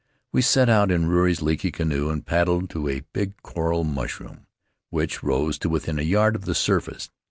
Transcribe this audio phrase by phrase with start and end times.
[0.31, 4.47] We set out in Ruri's leaky canoe and paddled to a big, coral mush room,
[4.89, 7.11] which rose to within a yard of the surface.